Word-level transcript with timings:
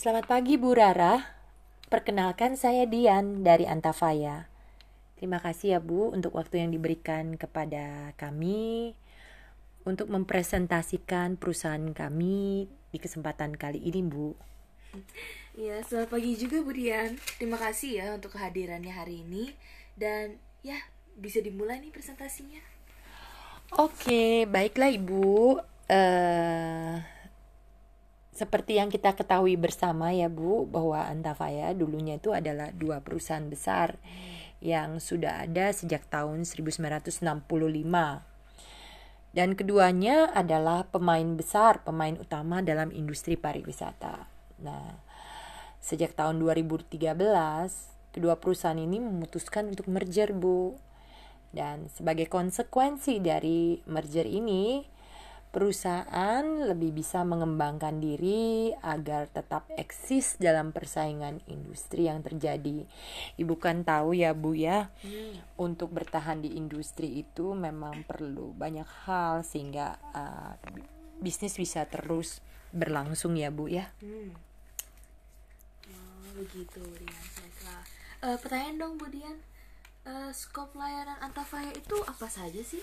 Selamat 0.00 0.32
pagi 0.32 0.56
Bu 0.56 0.72
Rara. 0.72 1.20
Perkenalkan 1.92 2.56
saya 2.56 2.88
Dian 2.88 3.44
dari 3.44 3.68
Antafaya. 3.68 4.48
Terima 5.20 5.44
kasih 5.44 5.76
ya 5.76 5.80
Bu 5.84 6.08
untuk 6.08 6.40
waktu 6.40 6.64
yang 6.64 6.72
diberikan 6.72 7.36
kepada 7.36 8.16
kami 8.16 8.96
untuk 9.84 10.08
mempresentasikan 10.08 11.36
perusahaan 11.36 11.92
kami 11.92 12.64
di 12.88 12.96
kesempatan 12.96 13.60
kali 13.60 13.76
ini 13.76 14.00
Bu. 14.00 14.32
Ya, 15.52 15.84
selamat 15.84 16.16
pagi 16.16 16.32
juga 16.32 16.64
Bu 16.64 16.72
Dian. 16.72 17.20
Terima 17.36 17.60
kasih 17.60 18.00
ya 18.00 18.06
untuk 18.16 18.32
kehadirannya 18.40 18.96
hari 18.96 19.20
ini 19.20 19.52
dan 20.00 20.40
ya 20.64 20.80
bisa 21.12 21.44
dimulai 21.44 21.76
nih 21.76 21.92
presentasinya. 21.92 22.64
Oke, 23.76 24.48
baiklah 24.48 24.96
Ibu. 24.96 25.60
Eh 25.92 27.19
seperti 28.40 28.80
yang 28.80 28.88
kita 28.88 29.12
ketahui 29.12 29.60
bersama 29.60 30.16
ya 30.16 30.32
Bu 30.32 30.64
bahwa 30.64 31.04
Antafaya 31.04 31.76
dulunya 31.76 32.16
itu 32.16 32.32
adalah 32.32 32.72
dua 32.72 33.04
perusahaan 33.04 33.44
besar 33.44 34.00
yang 34.64 34.96
sudah 34.96 35.44
ada 35.44 35.68
sejak 35.76 36.08
tahun 36.08 36.48
1965. 36.48 37.20
Dan 39.36 39.52
keduanya 39.52 40.32
adalah 40.32 40.88
pemain 40.88 41.36
besar, 41.36 41.84
pemain 41.84 42.16
utama 42.16 42.64
dalam 42.64 42.88
industri 42.96 43.36
pariwisata. 43.36 44.24
Nah, 44.64 45.04
sejak 45.84 46.16
tahun 46.16 46.40
2013 46.40 46.96
kedua 48.10 48.40
perusahaan 48.40 48.80
ini 48.80 49.04
memutuskan 49.04 49.68
untuk 49.68 49.84
merger, 49.92 50.32
Bu. 50.32 50.80
Dan 51.52 51.92
sebagai 51.92 52.24
konsekuensi 52.24 53.20
dari 53.20 53.84
merger 53.84 54.24
ini, 54.24 54.80
perusahaan 55.50 56.46
lebih 56.46 56.94
bisa 56.94 57.26
mengembangkan 57.26 57.98
diri 57.98 58.70
agar 58.86 59.26
tetap 59.26 59.66
eksis 59.74 60.38
dalam 60.38 60.70
persaingan 60.70 61.42
industri 61.50 62.06
yang 62.06 62.22
terjadi. 62.22 62.86
Ibu 63.34 63.58
kan 63.58 63.82
tahu 63.82 64.14
ya 64.14 64.30
Bu 64.30 64.54
ya, 64.54 64.94
hmm. 65.02 65.58
untuk 65.58 65.90
bertahan 65.90 66.46
di 66.46 66.54
industri 66.54 67.26
itu 67.26 67.50
memang 67.52 68.06
perlu 68.06 68.54
banyak 68.54 68.86
hal 69.06 69.42
sehingga 69.42 69.98
uh, 70.14 70.54
bisnis 71.18 71.58
bisa 71.58 71.82
terus 71.90 72.38
berlangsung 72.70 73.34
ya 73.34 73.50
Bu 73.50 73.66
ya. 73.66 73.90
Hmm. 73.98 74.30
Oh, 75.90 76.30
begitu 76.38 76.78
Dian. 76.78 77.26
Baiklah. 77.34 77.82
Uh, 78.22 78.36
pertanyaan 78.38 78.76
dong 78.78 78.94
Bu 79.02 79.10
Dian, 79.10 79.42
uh, 80.06 80.30
skop 80.30 80.78
layanan 80.78 81.18
Antafaya 81.18 81.74
itu 81.74 81.98
apa 82.06 82.30
saja 82.30 82.62
sih? 82.62 82.80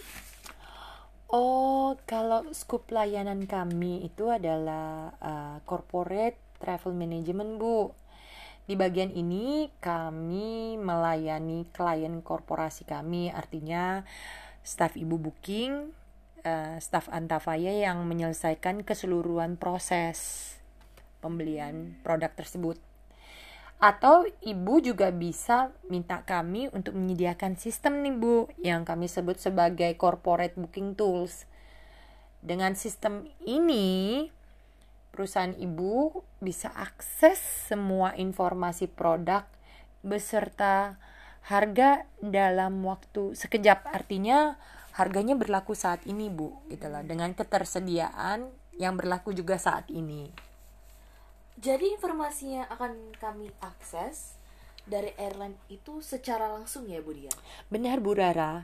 Oh, 1.27 1.99
kalau 2.07 2.47
skup 2.55 2.87
layanan 2.87 3.51
kami 3.51 4.07
itu 4.07 4.31
adalah 4.31 5.11
uh, 5.19 5.59
corporate 5.67 6.39
travel 6.63 6.95
management, 6.95 7.59
Bu. 7.59 7.91
Di 8.63 8.79
bagian 8.79 9.11
ini 9.11 9.67
kami 9.83 10.79
melayani 10.79 11.67
klien 11.75 12.23
korporasi 12.23 12.87
kami, 12.87 13.27
artinya 13.27 14.07
staf 14.63 14.95
ibu 14.95 15.19
booking, 15.19 15.91
uh, 16.47 16.79
staf 16.79 17.11
Antafaya 17.11 17.75
yang 17.75 18.07
menyelesaikan 18.07 18.87
keseluruhan 18.87 19.59
proses 19.59 20.55
pembelian 21.19 21.99
produk 22.07 22.31
tersebut. 22.39 22.79
Atau 23.77 24.25
ibu 24.41 24.81
juga 24.81 25.13
bisa 25.13 25.69
minta 25.85 26.25
kami 26.25 26.65
untuk 26.73 26.97
menyediakan 26.97 27.61
sistem 27.61 28.01
nih 28.01 28.15
bu 28.17 28.49
yang 28.57 28.81
kami 28.81 29.05
sebut 29.05 29.37
sebagai 29.37 29.93
corporate 30.01 30.57
booking 30.57 30.97
tools. 30.97 31.45
Dengan 32.41 32.73
sistem 32.73 33.29
ini 33.45 34.25
perusahaan 35.13 35.53
ibu 35.53 36.25
bisa 36.41 36.73
akses 36.73 37.37
semua 37.69 38.17
informasi 38.17 38.89
produk 38.89 39.45
beserta 40.01 40.97
harga 41.45 42.09
dalam 42.17 42.81
waktu 42.81 43.37
sekejap. 43.37 43.93
Artinya 43.93 44.57
harganya 44.97 45.37
berlaku 45.37 45.77
saat 45.77 46.01
ini 46.09 46.33
bu, 46.33 46.49
itulah 46.73 47.05
dengan 47.05 47.29
ketersediaan 47.37 48.49
yang 48.81 48.97
berlaku 48.97 49.37
juga 49.37 49.61
saat 49.61 49.85
ini. 49.93 50.46
Jadi 51.57 51.89
informasinya 51.89 52.69
akan 52.69 53.17
kami 53.17 53.49
akses 53.65 54.37
dari 54.85 55.09
airline 55.17 55.57
itu 55.67 55.99
secara 56.05 56.53
langsung 56.53 56.85
ya 56.85 57.01
Bu 57.01 57.17
Dian? 57.17 57.33
Benar 57.67 57.97
Bu 57.97 58.13
Rara. 58.13 58.63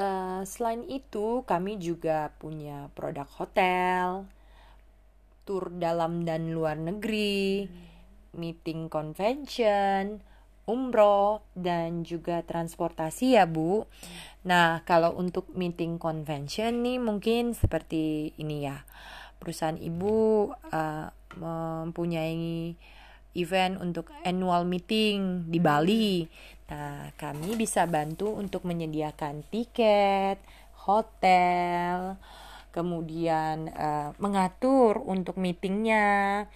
Uh, 0.00 0.40
selain 0.48 0.80
itu 0.88 1.44
kami 1.44 1.76
juga 1.76 2.32
punya 2.40 2.88
produk 2.96 3.28
hotel, 3.36 4.24
tur 5.44 5.68
dalam 5.68 6.24
dan 6.24 6.56
luar 6.56 6.80
negeri, 6.80 7.68
hmm. 7.68 8.32
meeting 8.32 8.88
convention, 8.88 10.24
umroh 10.64 11.44
dan 11.52 12.00
juga 12.00 12.40
transportasi 12.40 13.36
ya 13.36 13.44
Bu. 13.44 13.84
Hmm. 13.84 13.88
Nah 14.48 14.80
kalau 14.88 15.12
untuk 15.20 15.52
meeting 15.52 16.00
convention 16.00 16.80
nih 16.80 16.96
mungkin 16.96 17.52
seperti 17.52 18.32
ini 18.40 18.64
ya 18.64 18.80
perusahaan 19.40 19.80
ibu 19.80 20.52
uh, 20.52 21.08
mempunyai 21.40 22.76
event 23.34 23.80
untuk 23.80 24.12
annual 24.22 24.68
meeting 24.68 25.48
di 25.48 25.58
Bali. 25.62 26.28
Nah, 26.70 27.10
kami 27.18 27.58
bisa 27.58 27.88
bantu 27.88 28.30
untuk 28.36 28.62
menyediakan 28.68 29.42
tiket, 29.50 30.38
hotel, 30.86 32.20
kemudian 32.70 33.70
uh, 33.74 34.14
mengatur 34.22 35.02
untuk 35.02 35.40
meetingnya. 35.40 36.46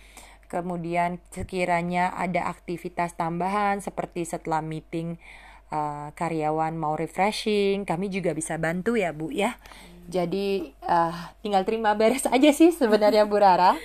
Kemudian 0.46 1.18
sekiranya 1.34 2.14
ada 2.14 2.46
aktivitas 2.46 3.18
tambahan 3.18 3.82
seperti 3.82 4.22
setelah 4.22 4.62
meeting 4.62 5.18
uh, 5.70 6.12
karyawan 6.12 6.74
mau 6.76 6.98
refreshing, 6.98 7.86
kami 7.86 8.10
juga 8.10 8.34
bisa 8.34 8.58
bantu 8.58 8.98
ya 8.98 9.14
Bu 9.14 9.30
ya. 9.30 9.56
Jadi 10.10 10.74
uh, 10.84 11.32
tinggal 11.40 11.64
terima 11.64 11.96
beres 11.96 12.28
aja 12.28 12.50
sih 12.52 12.74
sebenarnya 12.74 13.24
Bu 13.24 13.40
Rara. 13.40 13.76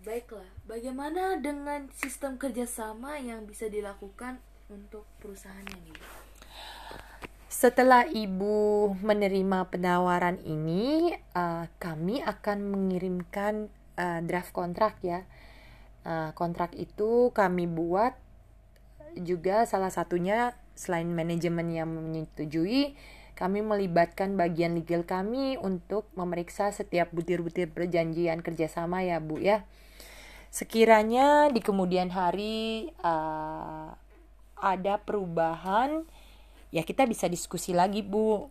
Baiklah, 0.00 0.48
bagaimana 0.64 1.36
dengan 1.38 1.86
sistem 1.92 2.40
kerjasama 2.40 3.20
yang 3.20 3.44
bisa 3.44 3.68
dilakukan 3.68 4.40
untuk 4.72 5.04
perusahaannya 5.20 5.76
nih? 5.76 6.00
Setelah 7.46 8.08
ibu 8.08 8.90
menerima 9.04 9.68
penawaran 9.68 10.40
ini, 10.40 11.12
uh, 11.36 11.68
kami 11.76 12.24
akan 12.24 12.58
mengirimkan 12.74 13.68
uh, 14.00 14.24
draft 14.24 14.56
kontrak 14.56 14.96
ya. 15.04 15.22
Uh, 16.02 16.32
kontrak 16.32 16.72
itu 16.80 17.28
kami 17.36 17.68
buat 17.68 18.16
juga 19.18 19.66
salah 19.66 19.90
satunya 19.90 20.54
selain 20.78 21.08
manajemen 21.10 21.70
yang 21.70 21.90
menyetujui, 21.90 22.94
kami 23.36 23.60
melibatkan 23.64 24.36
bagian 24.36 24.76
legal 24.76 25.04
kami 25.04 25.56
untuk 25.56 26.08
memeriksa 26.12 26.68
setiap 26.72 27.08
butir-butir 27.12 27.72
perjanjian 27.72 28.44
kerjasama 28.44 29.00
ya 29.00 29.16
Bu 29.16 29.40
ya. 29.40 29.64
Sekiranya 30.50 31.48
di 31.48 31.62
kemudian 31.62 32.10
hari 32.10 32.90
uh, 33.00 33.94
ada 34.60 35.00
perubahan, 35.00 36.04
ya 36.68 36.84
kita 36.84 37.08
bisa 37.08 37.30
diskusi 37.30 37.72
lagi, 37.72 38.04
Bu. 38.04 38.50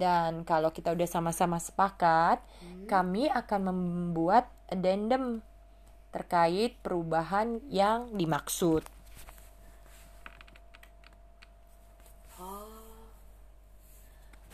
Dan 0.00 0.48
kalau 0.48 0.72
kita 0.72 0.96
udah 0.96 1.04
sama-sama 1.04 1.60
sepakat, 1.60 2.40
kami 2.88 3.28
akan 3.28 3.60
membuat 3.68 4.48
addendum 4.72 5.44
terkait 6.10 6.80
perubahan 6.80 7.60
yang 7.68 8.08
dimaksud. 8.16 8.82
Oh, 12.40 12.72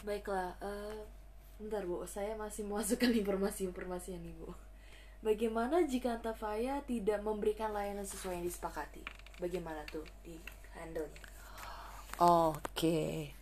baiklah. 0.07 0.55
Uh, 0.63 1.03
bentar, 1.59 1.83
Bu. 1.83 2.07
Saya 2.07 2.39
masih 2.39 2.63
memasukkan 2.63 3.11
informasi-informasi 3.27 4.15
ini, 4.15 4.31
Bu. 4.39 4.55
Bagaimana 5.27 5.83
jika 5.83 6.23
Antafaya 6.23 6.79
tidak 6.87 7.19
memberikan 7.27 7.75
layanan 7.75 8.07
sesuai 8.07 8.39
yang 8.39 8.47
disepakati? 8.47 9.03
Bagaimana 9.43 9.83
tuh 9.91 10.07
di 10.23 10.39
handle? 10.79 11.11
Oke. 12.23 13.35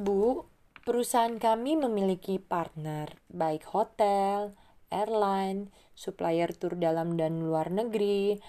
Bu, 0.00 0.48
perusahaan 0.88 1.36
kami 1.36 1.76
memiliki 1.76 2.40
partner 2.40 3.12
baik 3.28 3.68
hotel, 3.76 4.56
airline, 4.88 5.68
supplier 5.92 6.50
tur 6.56 6.80
dalam 6.80 7.20
dan 7.20 7.44
luar 7.44 7.68
negeri, 7.68 8.40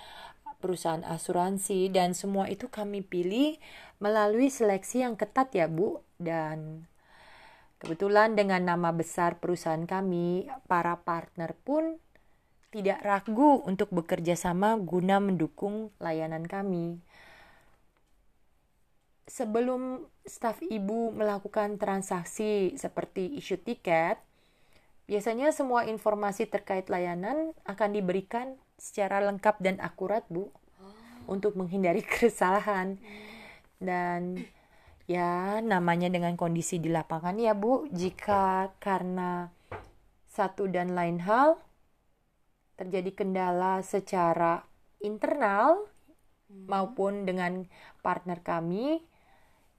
perusahaan 0.64 1.06
asuransi 1.06 1.92
dan 1.94 2.18
semua 2.18 2.50
itu 2.50 2.72
kami 2.72 3.06
pilih 3.06 3.60
melalui 4.02 4.50
seleksi 4.50 5.06
yang 5.06 5.20
ketat 5.20 5.54
ya, 5.54 5.68
Bu. 5.70 6.02
Dan 6.18 6.90
kebetulan 7.78 8.34
dengan 8.38 8.64
nama 8.66 8.90
besar 8.94 9.38
perusahaan 9.42 9.86
kami, 9.86 10.50
para 10.66 10.98
partner 11.02 11.54
pun 11.66 11.98
tidak 12.74 13.00
ragu 13.02 13.64
untuk 13.64 13.90
bekerja 13.96 14.36
sama 14.36 14.76
guna 14.76 15.18
mendukung 15.24 15.90
layanan 16.02 16.46
kami. 16.46 17.00
Sebelum 19.28 20.08
staf 20.24 20.60
ibu 20.64 21.12
melakukan 21.12 21.80
transaksi 21.80 22.76
seperti 22.80 23.36
isu 23.38 23.60
tiket, 23.60 24.20
Biasanya 25.08 25.56
semua 25.56 25.88
informasi 25.88 26.52
terkait 26.52 26.92
layanan 26.92 27.56
akan 27.64 27.90
diberikan 27.96 28.60
secara 28.76 29.24
lengkap 29.24 29.56
dan 29.64 29.80
akurat, 29.80 30.28
Bu, 30.28 30.52
untuk 31.32 31.56
menghindari 31.56 32.04
kesalahan. 32.20 33.00
Dan 33.80 34.44
ya, 35.08 35.64
namanya 35.64 36.12
dengan 36.12 36.36
kondisi 36.36 36.78
di 36.78 36.92
lapangan 36.92 37.40
ya, 37.40 37.56
Bu, 37.56 37.88
jika 37.90 38.76
karena 38.78 39.50
satu 40.28 40.70
dan 40.70 40.94
lain 40.94 41.24
hal 41.26 41.58
terjadi 42.78 43.10
kendala 43.18 43.82
secara 43.82 44.62
internal 45.02 45.90
maupun 46.48 47.26
dengan 47.26 47.66
partner 48.06 48.46
kami, 48.46 49.02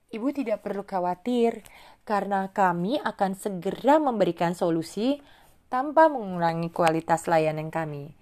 Ibu 0.09 0.33
tidak 0.33 0.65
perlu 0.65 0.89
khawatir 0.89 1.61
karena 2.09 2.49
kami 2.49 2.97
akan 2.97 3.37
segera 3.37 4.01
memberikan 4.01 4.57
solusi 4.57 5.21
tanpa 5.69 6.09
mengurangi 6.09 6.73
kualitas 6.73 7.29
layanan 7.29 7.69
kami. 7.69 8.17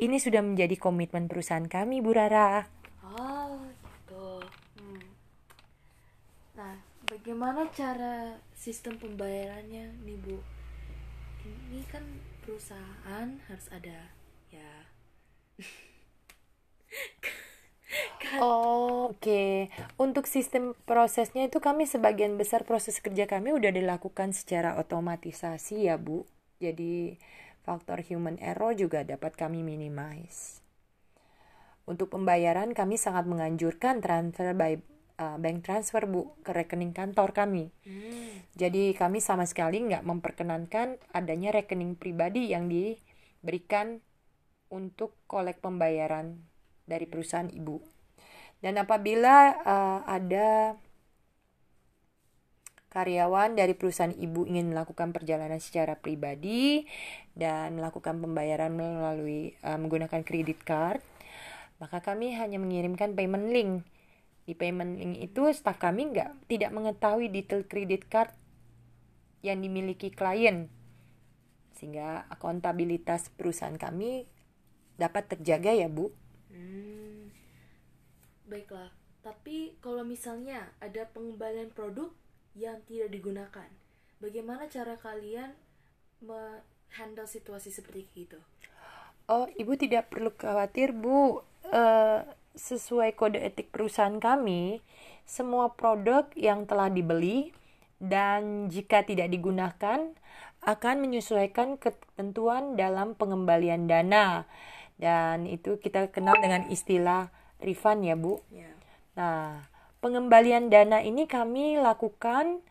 Ini 0.00 0.16
sudah 0.16 0.40
menjadi 0.40 0.72
komitmen 0.80 1.28
perusahaan 1.28 1.68
kami, 1.68 2.00
Bu 2.00 2.16
Rara. 2.16 2.64
Oh, 3.04 3.60
gitu. 3.68 4.40
Hmm. 4.80 5.04
Nah, 6.56 6.80
bagaimana 7.12 7.68
cara 7.76 8.40
sistem 8.56 8.96
pembayarannya 8.96 10.00
nih, 10.00 10.16
Bu? 10.24 10.40
Ini 11.44 11.84
kan 11.92 12.00
perusahaan 12.40 13.28
harus 13.52 13.66
ada 13.68 14.08
ya 14.48 14.72
Oh, 18.40 19.12
Oke, 19.12 19.68
untuk 20.00 20.24
sistem 20.24 20.72
prosesnya 20.88 21.44
itu 21.44 21.60
kami 21.60 21.84
sebagian 21.84 22.40
besar 22.40 22.64
proses 22.64 22.96
kerja 23.04 23.28
kami 23.28 23.52
udah 23.52 23.68
dilakukan 23.68 24.32
secara 24.32 24.80
otomatisasi 24.80 25.92
ya 25.92 26.00
Bu. 26.00 26.24
Jadi 26.56 27.20
faktor 27.60 28.00
human 28.00 28.40
error 28.40 28.72
juga 28.72 29.04
dapat 29.04 29.36
kami 29.36 29.60
minimize. 29.60 30.64
Untuk 31.84 32.14
pembayaran 32.14 32.72
kami 32.72 32.96
sangat 32.96 33.28
menganjurkan 33.28 34.00
transfer 34.00 34.56
by 34.56 34.80
uh, 35.18 35.36
bank 35.40 35.66
transfer 35.66 36.04
Bu 36.08 36.36
ke 36.44 36.52
rekening 36.52 36.94
kantor 36.96 37.34
kami. 37.34 37.72
Jadi 38.52 38.92
kami 38.92 39.18
sama 39.24 39.48
sekali 39.48 39.80
nggak 39.80 40.04
memperkenankan 40.04 41.00
adanya 41.16 41.56
rekening 41.56 41.96
pribadi 41.96 42.52
yang 42.52 42.68
diberikan 42.68 44.00
untuk 44.72 45.16
kolek 45.28 45.60
pembayaran 45.60 46.40
dari 46.84 47.04
perusahaan 47.08 47.48
ibu. 47.48 47.80
Dan 48.62 48.78
apabila 48.78 49.58
uh, 49.66 50.00
ada 50.06 50.78
karyawan 52.92 53.56
dari 53.56 53.72
perusahaan 53.72 54.12
ibu 54.12 54.44
ingin 54.44 54.68
melakukan 54.68 55.16
perjalanan 55.16 55.56
secara 55.58 55.96
pribadi 55.96 56.84
dan 57.32 57.80
melakukan 57.80 58.20
pembayaran 58.20 58.68
melalui 58.76 59.56
uh, 59.64 59.80
menggunakan 59.80 60.20
kredit 60.22 60.60
card, 60.62 61.00
maka 61.80 62.04
kami 62.04 62.36
hanya 62.36 62.60
mengirimkan 62.60 63.16
payment 63.16 63.48
link. 63.48 63.72
Di 64.42 64.58
payment 64.58 64.98
link 64.98 65.22
itu 65.22 65.46
staf 65.54 65.78
kami 65.78 66.10
nggak 66.10 66.50
tidak 66.50 66.74
mengetahui 66.74 67.30
detail 67.30 67.62
kredit 67.62 68.10
card 68.10 68.34
yang 69.42 69.62
dimiliki 69.62 70.10
klien, 70.10 70.70
sehingga 71.74 72.26
akuntabilitas 72.30 73.30
perusahaan 73.34 73.74
kami 73.74 74.26
dapat 74.98 75.34
terjaga 75.34 75.74
ya 75.74 75.90
bu. 75.90 76.10
Hmm. 76.50 77.30
Baiklah, 78.46 78.90
tapi 79.22 79.78
kalau 79.82 80.02
misalnya 80.06 80.70
ada 80.78 81.06
pengembalian 81.10 81.70
produk 81.74 82.10
yang 82.58 82.82
tidak 82.86 83.10
digunakan, 83.10 83.70
bagaimana 84.22 84.66
cara 84.70 84.98
kalian 84.98 85.54
menghandle 86.22 87.26
situasi 87.26 87.74
seperti 87.74 88.06
itu? 88.14 88.38
Oh, 89.30 89.46
ibu 89.54 89.78
tidak 89.78 90.10
perlu 90.10 90.34
khawatir, 90.34 90.90
bu. 90.90 91.42
Uh, 91.70 92.26
sesuai 92.54 93.16
kode 93.16 93.40
etik 93.40 93.72
perusahaan 93.72 94.20
kami, 94.20 94.84
semua 95.24 95.72
produk 95.72 96.28
yang 96.36 96.68
telah 96.68 96.92
dibeli 96.92 97.54
dan 98.02 98.66
jika 98.66 99.06
tidak 99.06 99.30
digunakan 99.30 100.12
akan 100.62 100.96
menyesuaikan 101.02 101.78
ketentuan 101.78 102.78
dalam 102.78 103.18
pengembalian 103.18 103.90
dana. 103.90 104.46
Dan 104.98 105.50
itu 105.50 105.82
kita 105.82 106.14
kenal 106.14 106.38
dengan 106.38 106.70
istilah 106.70 107.34
refund 107.58 108.06
ya 108.06 108.14
Bu. 108.14 108.38
Ya. 108.54 108.70
Nah, 109.18 109.66
pengembalian 109.98 110.70
dana 110.70 111.02
ini 111.02 111.26
kami 111.26 111.78
lakukan 111.82 112.62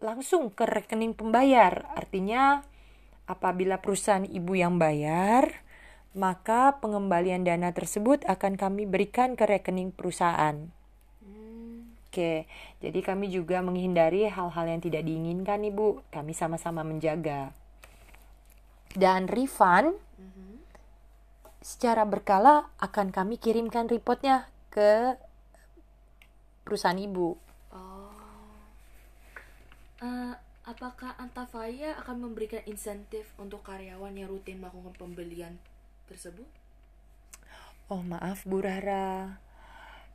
langsung 0.00 0.48
ke 0.54 0.64
rekening 0.64 1.12
pembayar. 1.12 1.84
Artinya 1.92 2.64
apabila 3.28 3.84
perusahaan 3.84 4.24
ibu 4.24 4.56
yang 4.56 4.80
bayar, 4.80 5.67
maka 6.18 6.82
pengembalian 6.82 7.46
dana 7.46 7.70
tersebut 7.70 8.26
akan 8.26 8.58
kami 8.58 8.90
berikan 8.90 9.38
ke 9.38 9.46
rekening 9.46 9.94
perusahaan. 9.94 10.66
Oke, 12.08 12.50
jadi 12.82 12.98
kami 13.04 13.30
juga 13.30 13.62
menghindari 13.62 14.26
hal-hal 14.26 14.66
yang 14.66 14.82
tidak 14.82 15.06
diinginkan, 15.06 15.62
Ibu. 15.62 16.02
Kami 16.10 16.34
sama-sama 16.34 16.82
menjaga. 16.82 17.54
Dan 18.98 19.30
refund 19.30 19.94
secara 21.62 22.02
berkala 22.08 22.66
akan 22.82 23.14
kami 23.14 23.36
kirimkan 23.38 23.86
reportnya 23.86 24.48
ke 24.72 25.14
perusahaan 26.64 26.96
ibu. 26.96 27.36
Eh, 29.98 30.34
apakah 30.64 31.18
Antafaya 31.18 31.98
akan 32.00 32.30
memberikan 32.30 32.62
insentif 32.70 33.26
untuk 33.36 33.66
karyawan 33.66 34.14
yang 34.14 34.30
rutin 34.30 34.62
melakukan 34.62 34.94
pembelian 34.94 35.58
tersebut? 36.08 36.48
Oh 37.92 38.00
maaf 38.00 38.48
Bu 38.48 38.64
Rara, 38.64 39.40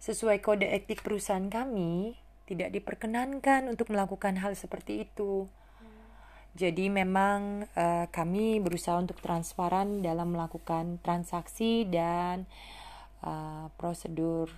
sesuai 0.01 0.41
kode 0.41 0.67
etik 0.69 1.05
perusahaan 1.05 1.49
kami 1.49 2.17
tidak 2.49 2.75
diperkenankan 2.75 3.71
untuk 3.71 3.93
melakukan 3.93 4.37
hal 4.41 4.53
seperti 4.53 5.07
itu. 5.07 5.47
Jadi 6.53 6.85
memang 6.85 7.65
uh, 7.73 8.05
kami 8.13 8.61
berusaha 8.61 9.01
untuk 9.01 9.17
transparan 9.25 10.05
dalam 10.05 10.37
melakukan 10.37 11.01
transaksi 11.01 11.81
dan 11.89 12.45
uh, 13.25 13.73
prosedur 13.73 14.53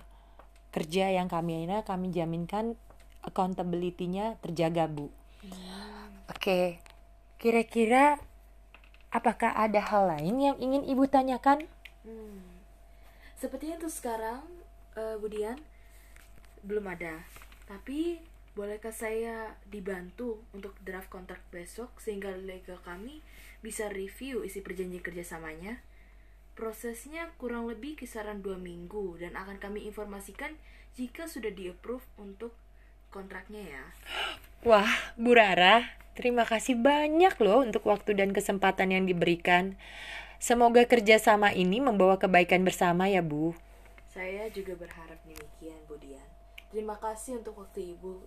kerja 0.76 1.08
yang 1.08 1.24
kami 1.24 1.64
ini 1.64 1.80
kami 1.88 2.12
jaminkan 2.12 2.76
accountability-nya 3.24 4.36
terjaga, 4.44 4.84
Bu. 4.92 5.08
Oke. 5.08 6.36
Okay. 6.36 6.66
Kira-kira 7.40 8.20
apakah 9.16 9.56
ada 9.56 9.80
hal 9.80 10.12
lain 10.12 10.36
yang 10.36 10.56
ingin 10.60 10.84
Ibu 10.84 11.08
tanyakan? 11.08 11.64
Hmm. 12.04 12.44
Sepertinya 13.40 13.80
untuk 13.80 13.92
sekarang, 13.96 14.44
uh, 14.92 15.16
Budian 15.16 15.56
belum 16.60 16.84
ada. 16.92 17.24
Tapi 17.64 18.20
bolehkah 18.52 18.92
saya 18.92 19.56
dibantu 19.68 20.44
untuk 20.52 20.76
draft 20.84 21.08
kontrak 21.08 21.40
besok 21.48 21.96
sehingga 22.00 22.32
legal 22.36 22.80
kami 22.84 23.24
bisa 23.64 23.88
review 23.88 24.44
isi 24.44 24.60
perjanjian 24.60 25.00
kerjasamanya? 25.00 25.80
Prosesnya 26.56 27.32
kurang 27.36 27.68
lebih 27.68 28.00
kisaran 28.00 28.40
dua 28.40 28.56
minggu 28.56 29.20
dan 29.20 29.36
akan 29.36 29.60
kami 29.60 29.84
informasikan 29.84 30.56
jika 30.96 31.28
sudah 31.28 31.52
di-approve 31.52 32.04
untuk 32.16 32.56
kontraknya 33.12 33.60
ya. 33.60 33.84
Wah, 34.64 34.88
Bu 35.20 35.36
Rara, 35.36 35.84
terima 36.16 36.48
kasih 36.48 36.80
banyak 36.80 37.36
loh 37.44 37.62
untuk 37.62 37.84
waktu 37.86 38.16
dan 38.16 38.32
kesempatan 38.32 38.90
yang 38.90 39.04
diberikan. 39.04 39.76
Semoga 40.40 40.88
kerjasama 40.88 41.52
ini 41.52 41.80
membawa 41.80 42.16
kebaikan 42.16 42.64
bersama 42.64 43.08
ya 43.08 43.20
Bu. 43.20 43.52
Saya 44.08 44.48
juga 44.48 44.72
berharap 44.80 45.20
demikian, 45.28 45.76
Budian. 45.84 46.24
Terima 46.72 46.96
kasih 46.96 47.44
untuk 47.44 47.60
waktu 47.60 47.92
Ibu 47.96 48.24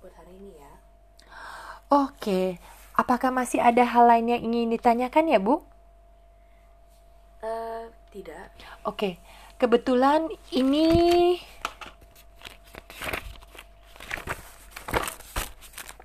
buat 0.00 0.14
hari 0.16 0.32
ini 0.40 0.56
ya. 0.56 0.72
Oke, 1.92 2.56
apakah 2.96 3.28
masih 3.28 3.60
ada 3.60 3.84
hal 3.84 4.08
lain 4.08 4.32
yang 4.32 4.40
ingin 4.40 4.72
ditanyakan 4.72 5.28
ya 5.28 5.36
Bu? 5.36 5.60
Uh, 7.44 7.88
tidak. 8.12 8.52
Oke, 8.84 9.20
kebetulan 9.60 10.28
ini 10.52 10.88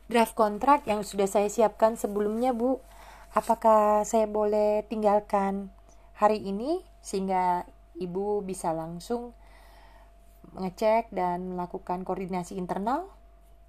draft 0.06 0.38
kontrak 0.38 0.86
yang 0.86 1.02
sudah 1.02 1.26
saya 1.26 1.50
siapkan 1.50 1.98
sebelumnya 1.98 2.54
Bu. 2.54 2.82
Apakah 3.36 4.08
saya 4.08 4.30
boleh 4.30 4.88
tinggalkan 4.88 5.74
hari 6.16 6.40
ini 6.40 6.80
sehingga 7.04 7.68
Ibu 7.96 8.44
bisa 8.44 8.76
langsung 8.76 9.32
mengecek 10.56 11.12
dan 11.12 11.56
melakukan 11.56 12.08
koordinasi 12.08 12.56
internal? 12.56 13.12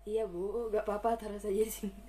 Iya 0.07 0.27
Bu, 0.31 0.71
gak 0.71 0.87
apa-apa 0.87 1.19
taruh 1.19 1.43
saja 1.43 1.63
di 1.67 1.73
sini. 1.73 2.03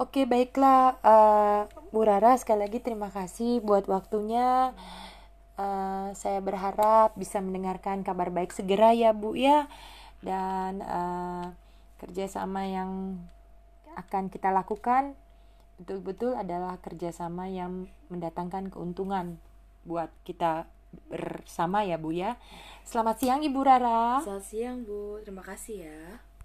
Oke 0.00 0.24
baiklah 0.24 0.98
uh, 1.04 1.68
Bu 1.92 2.04
Rara 2.04 2.36
sekali 2.40 2.64
lagi 2.64 2.80
terima 2.80 3.12
kasih 3.12 3.60
buat 3.64 3.88
waktunya. 3.88 4.72
Uh, 5.56 6.16
saya 6.16 6.40
berharap 6.40 7.12
bisa 7.14 7.38
mendengarkan 7.44 8.00
kabar 8.00 8.32
baik 8.32 8.56
segera 8.56 8.96
ya 8.96 9.12
Bu 9.12 9.36
ya 9.36 9.68
dan 10.24 10.80
uh, 10.80 11.52
kerjasama 12.02 12.66
yang 12.66 13.22
akan 13.94 14.26
kita 14.26 14.50
lakukan 14.50 15.14
betul-betul 15.78 16.34
adalah 16.34 16.78
kerjasama 16.82 17.46
yang 17.46 17.86
mendatangkan 18.10 18.74
keuntungan 18.74 19.38
buat 19.86 20.10
kita 20.26 20.66
bersama 21.08 21.86
ya 21.86 21.96
Bu 21.96 22.12
ya. 22.12 22.36
Selamat 22.84 23.22
siang 23.22 23.40
Ibu 23.40 23.60
Rara. 23.64 24.20
Selamat 24.20 24.44
siang 24.44 24.76
Bu, 24.84 25.22
terima 25.24 25.40
kasih 25.46 25.88
ya. 25.88 26.02